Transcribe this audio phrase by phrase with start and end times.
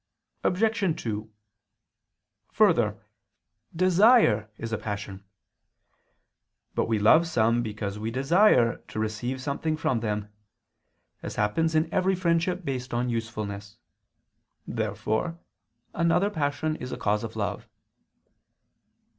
[0.43, 0.95] Obj.
[0.99, 1.31] 2:
[2.53, 3.05] Further,
[3.75, 5.23] desire is a passion.
[6.73, 10.33] But we love some because we desire to receive something from them:
[11.21, 13.77] as happens in every friendship based on usefulness.
[14.65, 15.37] Therefore
[15.93, 17.67] another passion is a cause of love.